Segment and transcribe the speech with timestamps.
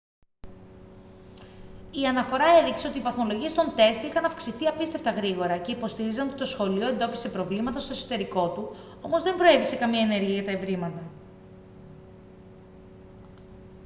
[1.91, 6.37] η αναφορά έδειξε ότι οι βαθμολογίες των τεστ είχαν αυξηθεί απίστευτα γρήγορα και υποστήριζαν ότι
[6.37, 10.51] το σχολείο εντόπισε προβλήματα στο εσωτερικό του όμως δεν προέβη σε καμία ενέργεια για τα
[10.51, 11.03] ευρήματα